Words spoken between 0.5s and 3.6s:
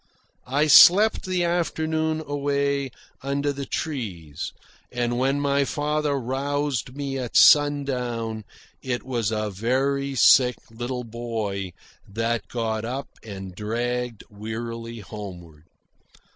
slept the afternoon away under